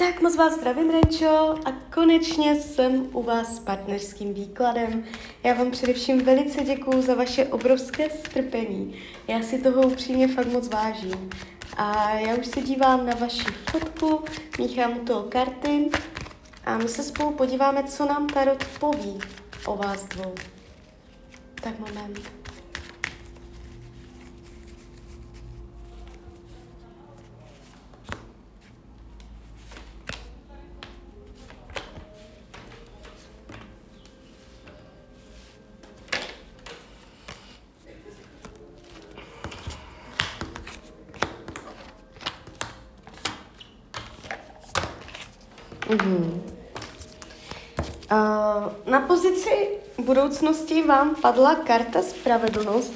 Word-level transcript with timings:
Tak 0.00 0.22
moc 0.22 0.36
vás 0.36 0.54
zdravím, 0.54 0.90
Renčo, 0.90 1.54
a 1.64 1.72
konečně 1.94 2.56
jsem 2.56 3.08
u 3.12 3.22
vás 3.22 3.56
s 3.56 3.58
partnerským 3.58 4.34
výkladem. 4.34 5.04
Já 5.44 5.54
vám 5.54 5.70
především 5.70 6.24
velice 6.24 6.64
děkuju 6.64 7.02
za 7.02 7.14
vaše 7.14 7.46
obrovské 7.46 8.10
strpení. 8.10 8.94
Já 9.28 9.42
si 9.42 9.58
toho 9.58 9.82
upřímně 9.82 10.28
fakt 10.28 10.46
moc 10.46 10.68
vážím. 10.68 11.30
A 11.76 12.14
já 12.14 12.34
už 12.34 12.46
se 12.46 12.60
dívám 12.60 13.06
na 13.06 13.14
vaši 13.14 13.44
fotku, 13.70 14.24
míchám 14.58 14.94
toho 14.94 15.22
karty 15.22 15.90
a 16.64 16.78
my 16.78 16.88
se 16.88 17.02
spolu 17.02 17.32
podíváme, 17.32 17.84
co 17.84 18.06
nám 18.06 18.26
Tarot 18.26 18.64
poví 18.80 19.18
o 19.66 19.76
vás 19.76 20.04
dvou. 20.04 20.34
Tak 21.54 21.78
moment. 21.78 22.39
Mm-hmm. 45.90 46.40
Uh, 48.12 48.90
na 48.92 49.00
pozici 49.00 49.68
budoucnosti 49.98 50.82
vám 50.82 51.14
padla 51.14 51.54
karta 51.54 52.02
Spravedlnost. 52.02 52.92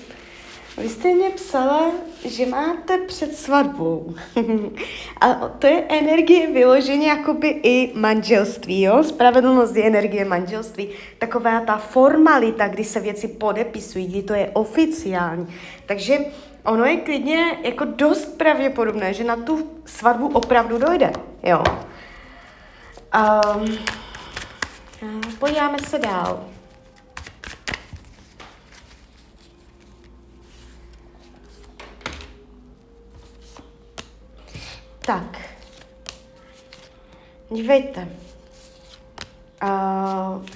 Vy 0.79 0.89
jste 0.89 1.15
mě 1.15 1.31
psala, 1.31 1.91
že 2.25 2.47
máte 2.47 2.99
před 2.99 3.37
svatbou. 3.37 4.15
A 5.21 5.35
to 5.35 5.67
je 5.67 5.85
energie 5.89 6.47
vyloženě 6.53 7.09
jakoby 7.09 7.49
i 7.49 7.93
manželství, 7.95 8.83
jo? 8.83 9.05
Spravedlnost 9.05 9.77
je 9.77 9.85
energie 9.85 10.25
manželství. 10.25 10.89
Taková 11.19 11.61
ta 11.61 11.77
formalita, 11.79 12.69
kdy 12.69 12.85
se 12.85 13.01
věci 13.01 13.29
podepisují, 13.29 14.07
kdy 14.07 14.23
to 14.23 14.35
je 14.35 14.51
oficiální. 14.53 15.47
Takže 15.87 16.19
ono 16.65 16.85
je 16.85 16.97
klidně 16.97 17.59
jako 17.63 17.85
dost 17.85 18.39
pravděpodobné, 18.39 19.15
že 19.15 19.25
na 19.25 19.37
tu 19.37 19.71
svatbu 19.85 20.29
opravdu 20.29 20.79
dojde, 20.79 21.13
jo? 21.43 21.63
Um, 23.15 23.79
podíváme 25.39 25.79
se 25.79 25.99
dál. 25.99 26.47
Tak. 35.07 35.41
Dívejte. 37.51 38.09
Uh, 39.63 40.47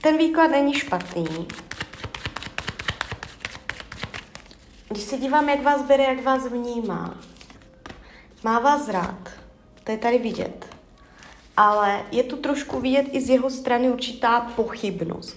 ten 0.00 0.18
výklad 0.18 0.48
není 0.48 0.74
špatný. 0.74 1.48
Když 4.88 5.02
se 5.02 5.16
dívám, 5.16 5.48
jak 5.48 5.62
vás 5.62 5.82
bere, 5.82 6.04
jak 6.04 6.24
vás 6.24 6.46
vnímá, 6.46 7.14
má 8.44 8.58
vás 8.58 8.88
rád. 8.88 9.30
To 9.84 9.92
je 9.92 9.98
tady 9.98 10.18
vidět 10.18 10.81
ale 11.56 12.02
je 12.12 12.22
tu 12.22 12.36
trošku 12.36 12.80
vidět 12.80 13.06
i 13.12 13.20
z 13.20 13.30
jeho 13.30 13.50
strany 13.50 13.90
určitá 13.90 14.40
pochybnost. 14.40 15.36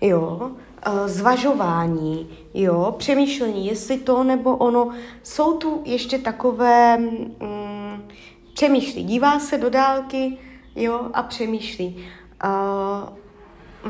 Jo, 0.00 0.50
eh, 0.82 1.08
zvažování, 1.08 2.38
jo, 2.54 2.94
přemýšlení, 2.98 3.66
jestli 3.66 3.98
to 3.98 4.24
nebo 4.24 4.56
ono. 4.56 4.90
Jsou 5.22 5.56
tu 5.56 5.82
ještě 5.84 6.18
takové, 6.18 6.98
mm, 6.98 8.08
přemýšlí, 8.54 9.04
dívá 9.04 9.38
se 9.38 9.58
do 9.58 9.70
dálky, 9.70 10.38
jo, 10.76 11.10
a 11.12 11.22
přemýšlí. 11.22 12.06
Uh, 12.44 13.16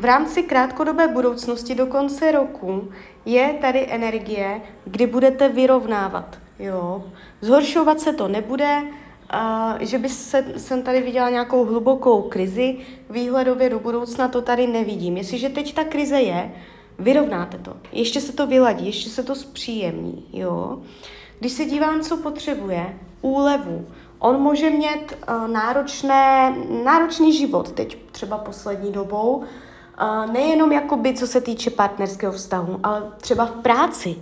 v 0.01 0.05
rámci 0.05 0.43
krátkodobé 0.43 1.09
budoucnosti 1.09 1.75
do 1.75 1.87
konce 1.87 2.33
roku 2.33 2.91
je 3.25 3.55
tady 3.61 3.87
energie, 3.91 4.61
kdy 4.85 5.07
budete 5.07 5.49
vyrovnávat, 5.49 6.39
jo. 6.59 7.05
Zhoršovat 7.41 8.01
se 8.01 8.13
to 8.13 8.29
nebude, 8.29 8.83
že 9.81 9.99
by 9.99 10.09
se, 10.09 10.45
jsem 10.57 10.83
tady 10.83 11.01
viděla 11.03 11.31
nějakou 11.31 11.65
hlubokou 11.65 12.23
krizi, 12.23 12.77
výhledově 13.11 13.71
do 13.71 13.79
budoucna 13.79 14.29
to 14.29 14.43
tady 14.43 14.67
nevidím. 14.67 15.17
Jestliže 15.17 15.49
teď 15.49 15.75
ta 15.75 15.85
krize 15.85 16.21
je, 16.21 16.53
vyrovnáte 16.99 17.59
to. 17.59 17.77
Ještě 17.93 18.21
se 18.21 18.33
to 18.33 18.47
vyladí, 18.47 18.87
ještě 18.87 19.11
se 19.11 19.23
to 19.23 19.35
zpříjemní, 19.35 20.27
jo. 20.33 20.79
Když 21.41 21.53
se 21.53 21.65
dívám, 21.65 22.01
co 22.01 22.17
potřebuje, 22.17 22.99
úlevu, 23.23 23.87
on 24.19 24.41
může 24.41 24.71
mít 24.71 25.17
uh, 25.29 25.49
náročné, 25.49 26.55
náročný 26.85 27.39
život 27.39 27.73
teď 27.73 27.99
třeba 28.13 28.39
poslední 28.39 28.93
dobou, 28.93 29.37
uh, 29.37 30.33
nejenom 30.33 30.73
jakoby, 30.73 31.15
co 31.15 31.27
se 31.27 31.41
týče 31.41 31.71
partnerského 31.71 32.33
vztahu, 32.33 32.81
ale 32.83 33.03
třeba 33.21 33.47
v 33.47 33.53
práci 33.53 34.17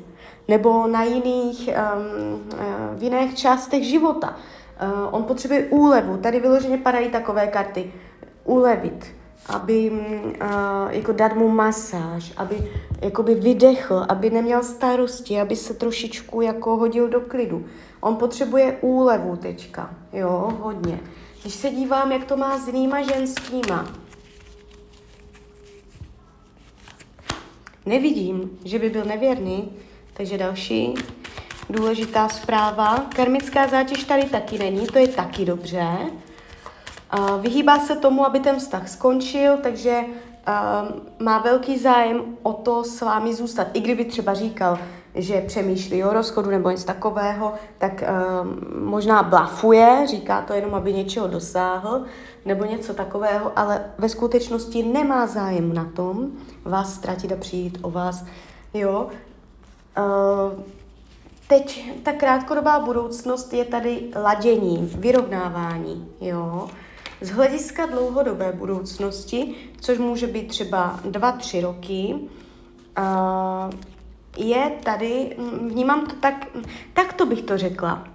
nebo 0.49 0.87
na 0.87 1.03
jiných, 1.03 1.69
um, 1.69 2.53
uh, 2.53 2.99
v 2.99 3.03
jiných 3.03 3.35
částech 3.35 3.85
života 3.85 4.37
Uh, 4.83 5.15
on 5.15 5.25
potřebuje 5.25 5.67
úlevu. 5.67 6.17
Tady 6.17 6.41
vyloženě 6.41 6.79
padají 6.79 7.11
takové 7.11 7.47
karty. 7.47 7.93
Ulevit, 8.45 9.07
aby 9.47 9.91
uh, 9.91 9.99
jako 10.91 11.13
dát 11.13 11.35
mu 11.35 11.49
masáž, 11.49 12.33
aby 12.37 12.71
jakoby 13.01 13.35
vydechl, 13.35 14.07
aby 14.09 14.31
neměl 14.31 14.63
starosti, 14.63 15.41
aby 15.41 15.57
se 15.57 15.75
trošičku 15.75 16.41
jako 16.41 16.77
hodil 16.77 17.09
do 17.09 17.21
klidu. 17.21 17.67
On 18.01 18.17
potřebuje 18.17 18.79
úlevu 18.81 19.37
teďka, 19.37 19.95
jo, 20.13 20.59
hodně. 20.61 21.01
Když 21.43 21.55
se 21.55 21.71
dívám, 21.71 22.13
jak 22.13 22.25
to 22.25 22.37
má 22.37 22.59
s 22.59 22.67
jinýma 22.67 23.03
ženskýma, 23.03 23.87
nevidím, 27.87 28.59
že 28.65 28.79
by 28.79 28.91
byl 28.91 29.05
nevěrný, 29.05 29.73
takže 30.13 30.39
další 30.39 30.95
důležitá 31.71 32.29
zpráva. 32.29 32.97
Karmická 33.17 33.67
zátěž 33.67 34.05
tady 34.05 34.25
taky 34.25 34.59
není, 34.59 34.87
to 34.87 34.99
je 34.99 35.09
taky 35.09 35.45
dobře. 35.45 35.87
Vyhýbá 37.41 37.79
se 37.79 37.97
tomu, 37.97 38.27
aby 38.27 38.41
ten 38.41 38.59
vztah 38.59 38.89
skončil, 38.89 39.57
takže 39.63 40.01
má 41.19 41.39
velký 41.39 41.79
zájem 41.79 42.23
o 42.43 42.53
to 42.53 42.85
s 42.85 43.01
vámi 43.01 43.35
zůstat. 43.35 43.67
I 43.75 43.81
kdyby 43.81 44.05
třeba 44.05 44.35
říkal, 44.35 44.79
že 45.15 45.41
přemýšlí 45.41 46.05
o 46.05 46.13
rozchodu 46.13 46.51
nebo 46.51 46.71
něco 46.71 46.87
takového, 46.87 47.55
tak 47.79 48.05
možná 48.79 49.23
blafuje, 49.23 50.07
říká 50.07 50.43
to 50.43 50.53
jenom, 50.53 50.75
aby 50.75 50.93
něčeho 50.93 51.29
dosáhl, 51.29 52.05
nebo 52.45 52.65
něco 52.65 52.95
takového, 52.95 53.53
ale 53.57 53.85
ve 53.99 54.09
skutečnosti 54.09 54.83
nemá 54.83 55.27
zájem 55.27 55.75
na 55.75 55.85
tom 55.85 56.29
vás 56.65 56.95
ztratit 56.95 57.33
a 57.33 57.37
přijít 57.37 57.79
o 57.83 57.91
vás. 57.91 58.25
Jo? 58.75 59.09
Teď 61.49 61.91
ta 62.03 62.13
krátkodobá 62.13 62.81
budoucnost 62.81 63.53
je 63.53 63.65
tady 63.65 64.11
ladění, 64.23 64.91
vyrovnávání, 64.99 66.13
jo. 66.21 66.71
Z 67.21 67.31
hlediska 67.31 67.87
dlouhodobé 67.87 68.53
budoucnosti, 68.53 69.55
což 69.81 69.99
může 69.99 70.27
být 70.27 70.49
třeba 70.49 71.01
dva, 71.05 71.33
tři 71.33 71.61
roky, 71.61 72.15
je 74.37 74.73
tady, 74.85 75.37
vnímám 75.69 76.07
to 76.07 76.17
tak, 76.17 76.47
tak 76.93 77.13
to 77.13 77.27
bych 77.27 77.43
to 77.43 77.59
řekla, 77.59 78.09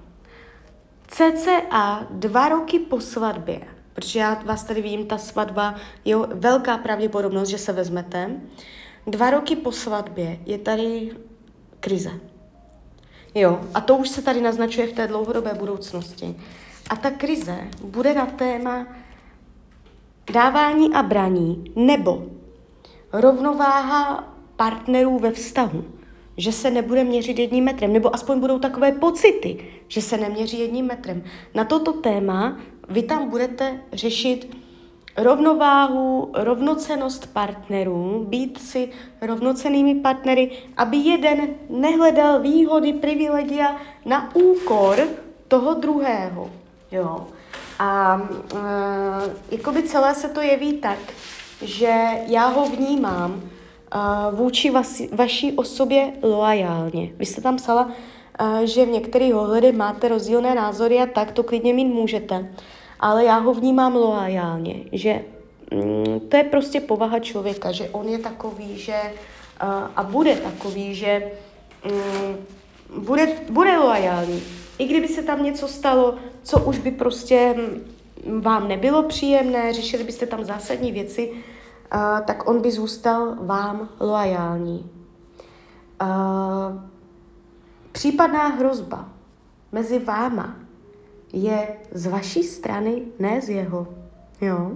cca 1.08 2.08
dva 2.10 2.50
roky 2.50 2.80
po 2.80 3.02
svatbě, 3.02 3.62
protože 3.94 4.20
já 4.20 4.42
vás 4.46 4.64
tady 4.64 4.82
vidím, 4.82 5.06
ta 5.06 5.18
svatba, 5.18 5.76
je 6.06 6.18
velká 6.18 6.78
pravděpodobnost, 6.78 7.50
že 7.50 7.58
se 7.58 7.74
vezmete, 7.74 8.30
dva 9.08 9.30
roky 9.30 9.56
po 9.56 9.72
svatbě 9.72 10.40
je 10.46 10.58
tady 10.58 11.12
krize 11.80 12.12
Jo, 13.36 13.62
a 13.74 13.82
to 13.82 13.98
už 13.98 14.10
se 14.10 14.22
tady 14.22 14.42
naznačuje 14.42 14.88
v 14.88 14.94
té 14.94 15.08
dlouhodobé 15.08 15.54
budoucnosti. 15.54 16.36
A 16.90 16.96
ta 16.96 17.12
krize 17.12 17.58
bude 17.84 18.14
na 18.14 18.26
téma 18.26 18.88
dávání 20.34 20.94
a 20.94 21.04
braní 21.04 21.72
nebo 21.76 22.24
rovnováha 23.14 24.34
partnerů 24.56 25.20
ve 25.20 25.32
vztahu, 25.32 25.84
že 26.38 26.52
se 26.52 26.72
nebude 26.72 27.04
měřit 27.04 27.40
jedním 27.40 27.64
metrem, 27.64 27.94
nebo 27.94 28.16
aspoň 28.16 28.40
budou 28.40 28.60
takové 28.60 28.92
pocity, 28.92 29.68
že 29.88 30.02
se 30.02 30.18
neměří 30.18 30.60
jedním 30.60 30.86
metrem. 30.86 31.24
Na 31.54 31.64
toto 31.64 31.94
téma 31.94 32.58
vy 32.90 33.04
tam 33.04 33.30
budete 33.30 33.80
řešit 33.94 34.58
rovnováhu, 35.18 36.32
rovnocenost 36.34 37.34
partnerů, 37.34 38.26
být 38.28 38.62
si 38.62 38.90
rovnocenými 39.22 39.96
partnery, 39.96 40.52
aby 40.78 40.98
jeden 40.98 41.48
nehledal 41.70 42.40
výhody, 42.40 42.94
privilegia 42.94 43.78
na 44.06 44.36
úkor 44.36 45.08
toho 45.48 45.74
druhého. 45.74 46.50
Jo. 46.92 47.28
A 47.80 48.22
e, 48.56 49.56
jakoby 49.56 49.84
celé 49.84 50.16
se 50.16 50.30
to 50.30 50.42
jeví 50.42 50.74
tak, 50.74 51.00
že 51.62 51.94
já 52.28 52.48
ho 52.48 52.66
vnímám 52.70 53.42
e, 53.42 53.98
vůči 54.36 54.72
vasi, 54.72 55.10
vaší 55.12 55.54
osobě 55.54 56.14
loajálně. 56.22 57.12
Vy 57.18 57.26
jste 57.26 57.42
tam 57.42 57.56
psala, 57.56 57.92
e, 58.40 58.68
že 58.68 58.86
v 58.86 58.90
některých 58.90 59.36
ohledech 59.36 59.76
máte 59.76 60.08
rozdílné 60.08 60.56
názory 60.56 61.02
a 61.02 61.06
tak 61.06 61.32
to 61.32 61.44
klidně 61.44 61.74
mít 61.74 61.86
můžete 61.86 62.50
ale 63.04 63.26
já 63.26 63.38
ho 63.38 63.54
vnímám 63.54 63.96
loajálně, 63.96 64.76
že 64.92 65.22
mm, 65.72 66.20
to 66.20 66.38
je 66.38 66.44
prostě 66.44 66.82
povaha 66.82 67.20
člověka, 67.20 67.72
že 67.72 67.90
on 67.90 68.10
je 68.10 68.18
takový, 68.18 68.78
že 68.78 68.96
a 69.96 70.04
bude 70.04 70.36
takový, 70.36 70.96
že 70.96 71.32
um, 71.92 72.38
bude, 73.04 73.28
bude 73.50 73.78
loajální. 73.78 74.44
I 74.78 74.88
kdyby 74.88 75.08
se 75.08 75.24
tam 75.24 75.44
něco 75.44 75.68
stalo, 75.68 76.16
co 76.44 76.60
už 76.60 76.78
by 76.78 76.92
prostě 76.92 77.56
vám 78.40 78.68
nebylo 78.68 79.04
příjemné, 79.04 79.74
řešili 79.74 80.04
byste 80.04 80.26
tam 80.26 80.46
zásadní 80.46 80.92
věci, 80.92 81.32
tak 82.26 82.48
on 82.48 82.62
by 82.62 82.72
zůstal 82.72 83.36
vám 83.40 83.90
loajální. 84.00 84.90
Případná 87.92 88.48
hrozba 88.48 89.10
mezi 89.72 90.00
váma 90.00 90.63
je 91.34 91.68
z 91.92 92.08
vaší 92.08 92.44
strany, 92.44 93.02
ne 93.20 93.42
z 93.42 93.50
jeho. 93.50 93.88
Jo? 94.42 94.72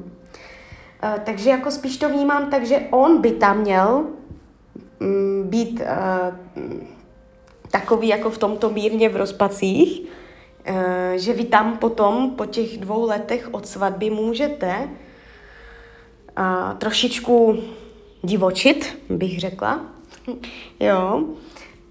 Uh, 1.03 1.19
takže 1.23 1.49
jako 1.49 1.71
spíš 1.71 1.97
to 1.97 2.09
vnímám 2.09 2.49
tak, 2.49 2.65
že 2.65 2.79
on 2.91 3.21
by 3.21 3.31
tam 3.31 3.59
měl 3.59 4.05
um, 4.99 5.43
být 5.43 5.81
uh, 5.81 6.75
takový 7.71 8.07
jako 8.07 8.29
v 8.29 8.37
tomto 8.37 8.69
mírně 8.69 9.09
v 9.09 9.15
rozpacích, 9.15 10.01
uh, 10.01 10.75
že 11.15 11.33
vy 11.33 11.45
tam 11.45 11.77
potom 11.77 12.31
po 12.31 12.45
těch 12.45 12.77
dvou 12.77 13.05
letech 13.05 13.49
od 13.51 13.67
svatby 13.67 14.09
můžete 14.09 14.89
uh, 16.37 16.77
trošičku 16.77 17.57
divočit, 18.21 18.99
bych 19.09 19.39
řekla. 19.39 19.81
jo. 20.79 21.23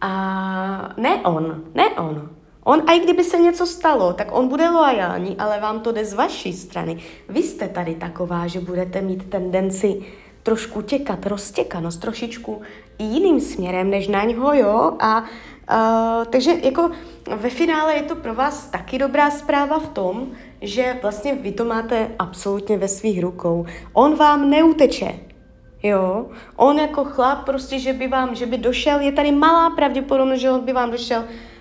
A 0.00 0.94
ne 0.96 1.16
on, 1.16 1.64
ne 1.74 1.90
on. 1.90 2.30
On, 2.68 2.82
a 2.86 2.92
i 2.92 3.00
kdyby 3.00 3.24
se 3.24 3.38
něco 3.38 3.66
stalo, 3.66 4.12
tak 4.12 4.28
on 4.30 4.48
bude 4.48 4.70
loajální, 4.70 5.36
ale 5.38 5.60
vám 5.60 5.80
to 5.80 5.92
jde 5.92 6.04
z 6.04 6.14
vaší 6.14 6.52
strany. 6.52 6.98
Vy 7.28 7.42
jste 7.42 7.68
tady 7.68 7.94
taková, 7.94 8.46
že 8.46 8.60
budete 8.60 9.00
mít 9.00 9.30
tendenci 9.30 10.02
trošku 10.42 10.82
těkat, 10.82 11.26
roztěkanost, 11.26 12.00
trošičku 12.00 12.62
jiným 12.98 13.40
směrem 13.40 13.90
než 13.90 14.08
na 14.08 14.24
něho, 14.24 14.54
jo, 14.54 14.92
a 15.00 15.18
uh, 15.20 16.24
takže 16.24 16.50
jako 16.62 16.90
ve 17.36 17.50
finále 17.50 17.94
je 17.94 18.02
to 18.02 18.16
pro 18.16 18.34
vás 18.34 18.66
taky 18.66 18.98
dobrá 18.98 19.30
zpráva 19.30 19.78
v 19.78 19.88
tom, 19.88 20.26
že 20.60 20.98
vlastně 21.02 21.34
vy 21.34 21.52
to 21.52 21.64
máte 21.64 22.10
absolutně 22.18 22.78
ve 22.78 22.88
svých 22.88 23.22
rukou. 23.22 23.66
On 23.92 24.16
vám 24.16 24.50
neuteče, 24.50 25.14
jo, 25.82 26.26
on 26.56 26.78
jako 26.78 27.04
chlap 27.04 27.44
prostě, 27.44 27.78
že 27.78 27.92
by 27.92 28.08
vám, 28.08 28.34
že 28.34 28.46
by 28.46 28.58
došel, 28.58 29.00
je 29.00 29.12
tady 29.12 29.32
malá 29.32 29.70
pravděpodobnost, 29.70 30.40
že 30.40 30.50
on 30.50 30.60
by 30.60 30.72
vám 30.72 30.90
došel 30.90 31.20
uh, 31.20 31.55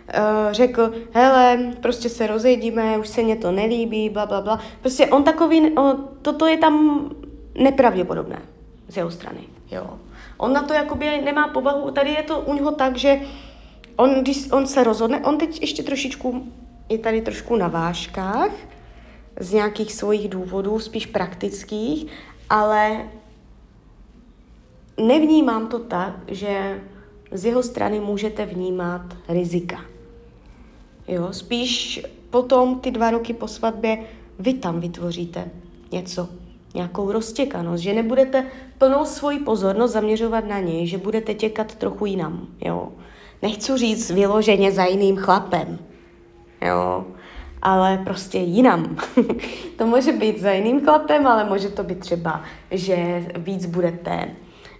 řekl, 0.51 0.91
hele, 1.11 1.73
prostě 1.81 2.09
se 2.09 2.27
rozejdíme, 2.27 2.97
už 2.97 3.07
se 3.07 3.23
mě 3.23 3.35
to 3.35 3.51
nelíbí, 3.51 4.09
bla, 4.09 4.25
bla, 4.25 4.41
bla. 4.41 4.59
Prostě 4.81 5.07
on 5.07 5.23
takový, 5.23 5.61
uh, 5.61 5.93
toto 6.21 6.47
je 6.47 6.57
tam 6.57 7.05
nepravděpodobné 7.55 8.41
z 8.87 8.97
jeho 8.97 9.11
strany, 9.11 9.39
jo. 9.71 9.89
On 10.37 10.53
na 10.53 10.63
to 10.63 10.73
jakoby 10.73 11.21
nemá 11.25 11.47
povahu, 11.47 11.91
tady 11.91 12.09
je 12.09 12.23
to 12.23 12.39
u 12.39 12.53
něho 12.53 12.71
tak, 12.71 12.97
že 12.97 13.19
on, 13.95 14.21
když 14.21 14.51
on 14.51 14.67
se 14.67 14.83
rozhodne, 14.83 15.19
on 15.19 15.37
teď 15.37 15.61
ještě 15.61 15.83
trošičku, 15.83 16.47
je 16.89 16.97
tady 16.97 17.21
trošku 17.21 17.55
na 17.55 17.67
vážkách, 17.67 18.51
z 19.39 19.53
nějakých 19.53 19.93
svých 19.93 20.29
důvodů, 20.29 20.79
spíš 20.79 21.05
praktických, 21.05 22.07
ale 22.49 23.09
nevnímám 24.97 25.67
to 25.67 25.79
tak, 25.79 26.13
že 26.27 26.81
z 27.31 27.45
jeho 27.45 27.63
strany 27.63 27.99
můžete 27.99 28.45
vnímat 28.45 29.01
rizika. 29.27 29.94
Jo, 31.07 31.27
spíš 31.31 32.01
potom 32.29 32.79
ty 32.79 32.91
dva 32.91 33.11
roky 33.11 33.33
po 33.33 33.47
svatbě 33.47 33.97
vy 34.39 34.53
tam 34.53 34.79
vytvoříte 34.79 35.51
něco, 35.91 36.29
nějakou 36.73 37.11
roztěkanost, 37.11 37.83
že 37.83 37.93
nebudete 37.93 38.45
plnou 38.77 39.05
svoji 39.05 39.39
pozornost 39.39 39.91
zaměřovat 39.91 40.45
na 40.45 40.59
něj, 40.59 40.87
že 40.87 40.97
budete 40.97 41.33
těkat 41.33 41.75
trochu 41.75 42.05
jinam, 42.05 42.47
jo. 42.61 42.89
Nechci 43.41 43.77
říct 43.77 44.11
vyloženě 44.11 44.71
za 44.71 44.85
jiným 44.85 45.17
chlapem, 45.17 45.79
jo, 46.61 47.05
ale 47.61 48.01
prostě 48.05 48.37
jinam. 48.37 48.97
to 49.77 49.87
může 49.87 50.11
být 50.11 50.41
za 50.41 50.51
jiným 50.51 50.85
chlapem, 50.85 51.27
ale 51.27 51.43
může 51.43 51.69
to 51.69 51.83
být 51.83 51.99
třeba, 51.99 52.41
že 52.71 53.25
víc 53.37 53.65
budete 53.65 54.27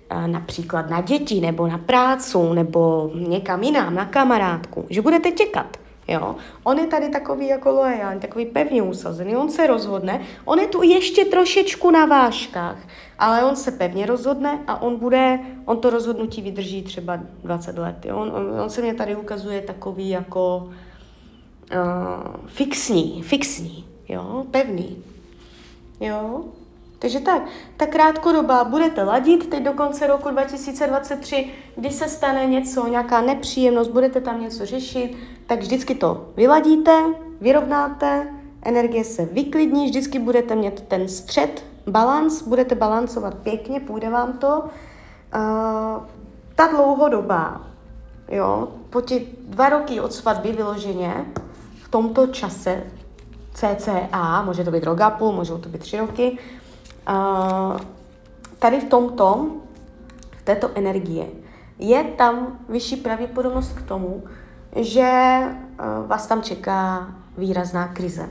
eh, 0.10 0.28
například 0.28 0.90
na 0.90 1.02
děti, 1.02 1.42
nebo 1.42 1.68
na 1.68 1.78
prácu, 1.78 2.54
nebo 2.54 3.12
někam 3.14 3.64
jinam, 3.64 3.96
na 3.96 4.06
kamarádku, 4.06 4.86
že 4.90 5.02
budete 5.02 5.32
těkat. 5.32 5.85
Jo? 6.08 6.36
On 6.64 6.80
je 6.80 6.88
tady 6.88 7.10
takový 7.10 7.48
jako 7.48 7.72
loajální, 7.72 8.20
takový 8.20 8.46
pevně 8.46 8.82
usazený, 8.82 9.36
on 9.36 9.50
se 9.50 9.68
rozhodne, 9.68 10.22
on 10.46 10.60
je 10.60 10.68
tu 10.68 10.84
ještě 10.84 11.26
trošičku 11.26 11.92
na 11.92 12.06
vážkách, 12.06 12.78
ale 13.20 13.44
on 13.44 13.56
se 13.56 13.72
pevně 13.72 14.06
rozhodne 14.06 14.60
a 14.68 14.82
on 14.82 15.00
bude, 15.00 15.40
on 15.66 15.78
to 15.78 15.90
rozhodnutí 15.90 16.42
vydrží 16.42 16.84
třeba 16.84 17.20
20 17.44 17.78
let. 17.78 18.06
Jo? 18.06 18.18
On, 18.18 18.32
on, 18.36 18.60
on 18.62 18.70
se 18.70 18.82
mě 18.82 18.94
tady 18.94 19.16
ukazuje 19.16 19.62
takový 19.62 20.10
jako 20.10 20.70
uh, 21.72 22.48
fixní, 22.48 23.24
fixní, 23.24 23.86
jo? 24.10 24.46
pevný. 24.52 25.04
Jo? 26.00 26.46
Takže 27.06 27.20
tak, 27.20 27.42
ta 27.78 27.86
krátkodoba 27.86 28.64
budete 28.64 29.04
ladit 29.04 29.50
teď 29.50 29.64
do 29.64 29.74
konce 29.74 30.08
roku 30.08 30.30
2023, 30.30 31.50
když 31.76 31.94
se 31.94 32.10
stane 32.10 32.46
něco, 32.46 32.88
nějaká 32.88 33.22
nepříjemnost, 33.22 33.92
budete 33.92 34.22
tam 34.22 34.42
něco 34.42 34.66
řešit, 34.66 35.18
tak 35.48 35.60
vždycky 35.60 35.96
to 35.96 36.26
vyladíte, 36.36 37.04
vyrovnáte, 37.42 38.28
energie 38.62 39.04
se 39.04 39.26
vyklidní, 39.26 39.86
vždycky 39.86 40.20
budete 40.20 40.56
mít 40.56 40.82
ten 40.82 41.08
střed, 41.08 41.66
balans, 41.88 42.42
budete 42.42 42.76
balancovat 42.76 43.36
pěkně, 43.36 43.80
půjde 43.80 44.10
vám 44.10 44.34
to. 44.34 44.60
Uh, 44.60 46.04
ta 46.56 46.68
dlouhodoba, 46.68 47.62
jo, 48.32 48.68
po 48.90 49.02
těch 49.02 49.24
dva 49.48 49.70
roky 49.70 50.00
od 50.00 50.14
svatby 50.14 50.52
vyloženě, 50.52 51.26
v 51.84 51.90
tomto 51.90 52.28
čase 52.28 52.84
CCA, 53.54 54.42
může 54.46 54.64
to 54.64 54.72
být 54.72 54.84
rok 54.84 55.02
a 55.02 55.10
půl, 55.10 55.32
můžou 55.32 55.58
to 55.58 55.70
být 55.70 55.82
tři 55.82 55.98
roky, 55.98 56.38
tady 58.60 58.80
v 58.80 58.90
tomto, 58.90 59.48
v 60.32 60.44
této 60.44 60.70
energie, 60.76 61.28
je 61.80 62.04
tam 62.04 62.60
vyšší 62.70 62.96
pravděpodobnost 62.96 63.74
k 63.74 63.82
tomu, 63.82 64.24
že 64.76 65.40
uh, 65.40 66.08
vás 66.08 66.28
tam 66.28 66.42
čeká 66.42 67.08
výrazná 67.38 67.88
krize. 67.88 68.30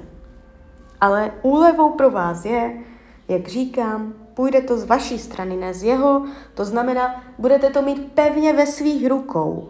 Ale 1.01 1.31
úlevou 1.43 1.91
pro 1.91 2.11
vás 2.11 2.45
je, 2.45 2.81
jak 3.29 3.49
říkám, 3.49 4.13
půjde 4.35 4.61
to 4.61 4.79
z 4.79 4.85
vaší 4.85 5.19
strany, 5.19 5.57
ne 5.57 5.75
z 5.75 5.83
jeho, 5.83 6.25
to 6.55 6.65
znamená, 6.65 7.23
budete 7.39 7.71
to 7.71 7.83
mít 7.83 8.13
pevně 8.13 8.53
ve 8.53 8.67
svých 8.67 9.09
rukou. 9.09 9.69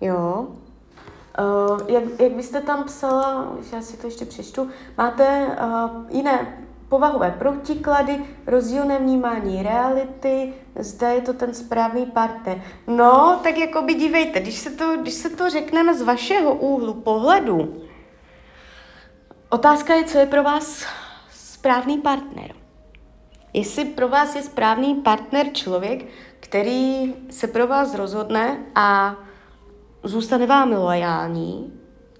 Jo? 0.00 0.46
Uh, 1.38 1.80
jak, 1.88 2.04
jak 2.20 2.32
byste 2.32 2.60
tam 2.60 2.84
psala, 2.84 3.52
já 3.72 3.82
si 3.82 3.96
to 3.96 4.06
ještě 4.06 4.24
přečtu, 4.24 4.68
máte 4.98 5.46
uh, 5.46 5.90
jiné 6.08 6.64
povahové 6.92 7.30
protiklady, 7.30 8.24
rozdílné 8.46 8.98
vnímání 8.98 9.62
reality, 9.62 10.52
zda 10.78 11.08
je 11.08 11.20
to 11.20 11.32
ten 11.32 11.54
správný 11.54 12.06
partner. 12.06 12.62
No, 12.86 13.40
tak 13.42 13.58
jako 13.58 13.82
by 13.82 13.94
dívejte, 13.94 14.40
když 14.40 14.58
se 14.58 14.70
to, 14.70 14.96
když 14.96 15.14
se 15.14 15.30
to 15.30 15.50
řekneme 15.50 15.94
z 15.94 16.02
vašeho 16.02 16.54
úhlu 16.54 16.94
pohledu, 16.94 17.82
otázka 19.48 19.94
je, 19.94 20.04
co 20.04 20.18
je 20.18 20.26
pro 20.26 20.42
vás 20.42 20.86
správný 21.30 21.98
partner. 21.98 22.52
Jestli 23.52 23.84
pro 23.84 24.08
vás 24.08 24.36
je 24.36 24.42
správný 24.42 24.94
partner 24.94 25.46
člověk, 25.52 26.06
který 26.40 27.14
se 27.30 27.46
pro 27.46 27.66
vás 27.66 27.94
rozhodne 27.94 28.58
a 28.74 29.16
zůstane 30.02 30.46
vám 30.46 30.72
loajální, 30.72 31.72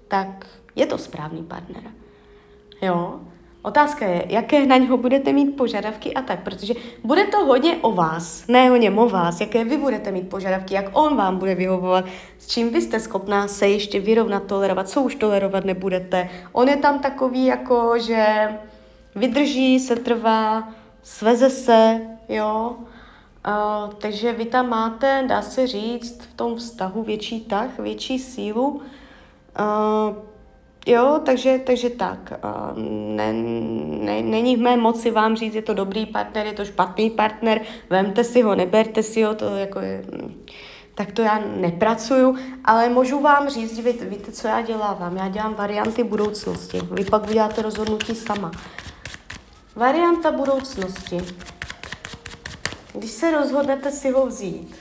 tak 0.07 0.45
je 0.75 0.85
to 0.85 0.97
správný 0.97 1.43
partner. 1.43 1.83
Jo? 2.81 3.19
Otázka 3.63 4.05
je, 4.05 4.25
jaké 4.29 4.65
na 4.65 4.77
něho 4.77 4.97
budete 4.97 5.33
mít 5.33 5.57
požadavky 5.57 6.13
a 6.13 6.21
tak, 6.21 6.43
protože 6.43 6.73
bude 7.03 7.23
to 7.23 7.45
hodně 7.45 7.77
o 7.81 7.91
vás, 7.91 8.47
ne 8.47 8.71
o 8.71 8.75
něm 8.75 8.99
o 8.99 9.09
vás, 9.09 9.41
jaké 9.41 9.63
vy 9.63 9.77
budete 9.77 10.11
mít 10.11 10.29
požadavky, 10.29 10.73
jak 10.73 10.85
on 10.93 11.15
vám 11.15 11.37
bude 11.37 11.55
vyhovovat, 11.55 12.05
s 12.37 12.47
čím 12.47 12.69
vy 12.69 12.81
jste 12.81 12.99
schopná 12.99 13.47
se 13.47 13.67
ještě 13.67 13.99
vyrovnat, 13.99 14.43
tolerovat, 14.43 14.89
co 14.89 15.01
už 15.01 15.15
tolerovat 15.15 15.65
nebudete. 15.65 16.29
On 16.51 16.69
je 16.69 16.77
tam 16.77 16.99
takový 16.99 17.45
jako, 17.45 17.93
že 17.99 18.49
vydrží, 19.15 19.79
se 19.79 19.95
trvá, 19.95 20.69
sveze 21.03 21.49
se, 21.49 22.01
jo. 22.29 22.75
Uh, 23.47 23.93
takže 23.93 24.33
vy 24.33 24.45
tam 24.45 24.69
máte, 24.69 25.23
dá 25.27 25.41
se 25.41 25.67
říct, 25.67 26.21
v 26.23 26.33
tom 26.33 26.55
vztahu 26.55 27.03
větší 27.03 27.41
tah, 27.41 27.79
větší 27.79 28.19
sílu. 28.19 28.67
Uh, 29.59 30.32
Jo, 30.85 31.21
takže, 31.25 31.59
takže 31.63 31.89
tak. 31.89 32.33
Ne, 32.75 33.33
ne, 33.33 34.21
není 34.21 34.57
v 34.57 34.59
mé 34.59 34.77
moci 34.77 35.11
vám 35.11 35.35
říct, 35.35 35.55
je 35.55 35.61
to 35.61 35.73
dobrý 35.73 36.05
partner, 36.05 36.45
je 36.45 36.53
to 36.53 36.65
špatný 36.65 37.09
partner, 37.09 37.61
vemte 37.89 38.23
si 38.23 38.41
ho, 38.41 38.55
neberte 38.55 39.03
si 39.03 39.23
ho, 39.23 39.35
to 39.35 39.55
jako 39.55 39.79
je, 39.79 40.03
tak 40.95 41.11
to 41.11 41.21
já 41.21 41.39
nepracuju, 41.55 42.37
ale 42.65 42.89
můžu 42.89 43.19
vám 43.19 43.49
říct, 43.49 43.79
víte, 43.79 44.05
víte, 44.05 44.31
co 44.31 44.47
já 44.47 44.61
dělávám? 44.61 45.17
Já 45.17 45.29
dělám 45.29 45.53
varianty 45.53 46.03
budoucnosti. 46.03 46.81
Vy 46.91 47.05
pak 47.05 47.29
uděláte 47.29 47.61
rozhodnutí 47.61 48.15
sama. 48.15 48.51
Varianta 49.75 50.31
budoucnosti. 50.31 51.17
Když 52.93 53.11
se 53.11 53.31
rozhodnete 53.31 53.91
si 53.91 54.11
ho 54.11 54.25
vzít, 54.25 54.75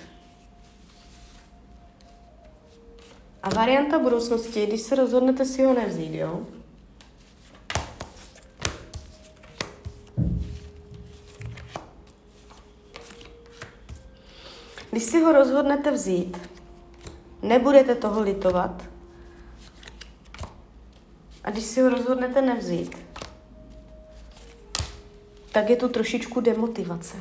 a 3.43 3.51
varianta 3.51 3.99
budoucnosti, 3.99 4.67
když 4.67 4.81
se 4.81 4.95
rozhodnete 4.95 5.45
si 5.45 5.65
ho 5.65 5.75
nevzít, 5.75 6.15
jo? 6.15 6.47
Když 14.91 15.03
si 15.03 15.21
ho 15.21 15.33
rozhodnete 15.33 15.91
vzít, 15.91 16.51
nebudete 17.43 17.95
toho 17.95 18.23
litovat. 18.23 18.83
A 21.45 21.51
když 21.51 21.65
si 21.65 21.81
ho 21.81 21.89
rozhodnete 21.89 22.43
nevzít, 22.43 22.97
tak 25.53 25.71
je 25.71 25.77
tu 25.77 25.89
trošičku 25.89 26.41
demotivace, 26.41 27.17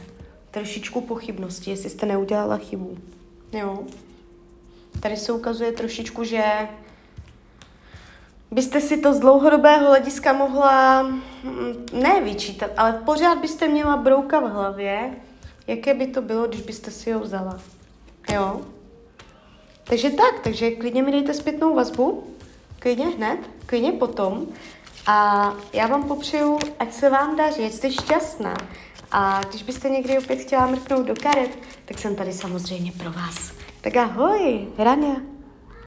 trošičku 0.51 1.01
pochybnosti, 1.01 1.70
jestli 1.70 1.90
jste 1.90 2.06
neudělala 2.06 2.58
chybu. 2.58 2.98
Jo. 3.51 3.84
Tady 5.00 5.17
se 5.17 5.31
ukazuje 5.31 5.71
trošičku, 5.71 6.24
že 6.24 6.43
byste 8.51 8.81
si 8.81 8.98
to 8.98 9.13
z 9.13 9.19
dlouhodobého 9.19 9.88
hlediska 9.88 10.33
mohla 10.33 11.03
mm, 11.03 11.86
ne 11.93 12.21
vyčítat, 12.21 12.71
ale 12.77 12.93
pořád 12.93 13.38
byste 13.38 13.67
měla 13.67 13.98
brouka 13.98 14.39
v 14.39 14.51
hlavě, 14.51 15.12
jaké 15.67 15.93
by 15.93 16.07
to 16.07 16.21
bylo, 16.21 16.48
když 16.48 16.62
byste 16.62 16.91
si 16.91 17.12
ho 17.12 17.19
vzala. 17.19 17.60
Jo? 18.33 18.62
Takže 19.83 20.10
tak, 20.10 20.39
takže 20.43 20.71
klidně 20.71 21.03
mi 21.03 21.12
dejte 21.12 21.33
zpětnou 21.33 21.75
vazbu, 21.75 22.24
klidně 22.79 23.07
hned, 23.07 23.39
klidně 23.65 23.91
potom. 23.91 24.48
A 25.07 25.53
já 25.74 25.88
vám 25.88 26.03
popřeju, 26.03 26.60
ať 26.79 26.93
se 26.93 27.10
vám 27.10 27.36
daří, 27.36 27.65
ať 27.65 27.71
jste 27.71 27.91
šťastná. 27.91 28.53
A 29.12 29.41
když 29.50 29.63
byste 29.63 29.89
někdy 29.89 30.17
opět 30.17 30.36
chtěla 30.36 30.67
mrknout 30.67 31.05
do 31.05 31.15
karet, 31.15 31.57
tak 31.86 32.00
jsem 32.00 32.15
tady 32.15 32.33
samozřejmě 32.33 32.91
pro 32.91 33.12
vás. 33.12 33.61
pegar, 33.82 34.18
oi, 34.20 34.68
pera 34.78 34.96
piranha. 34.96 35.40